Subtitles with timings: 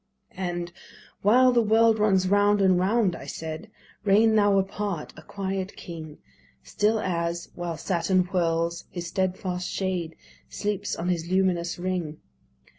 [0.35, 0.71] And
[1.21, 3.69] "while the world runs round and round," I said,
[4.03, 6.17] "Reign thou apart, a quiet king,
[6.63, 10.15] Still as, while Saturn whirls his stedfast shade
[10.49, 12.17] Sleeps on his luminous ring."